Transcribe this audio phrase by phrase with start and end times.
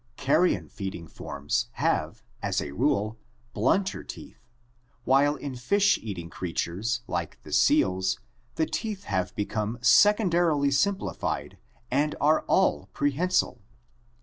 [0.17, 3.19] Carrion feeding forms have, as a rule,
[3.53, 4.49] blunter teeth,
[5.03, 8.19] while in fish eating creatures like the seals
[8.55, 11.59] the teeth have become secondarily simplified
[11.91, 13.61] and are all prehensile.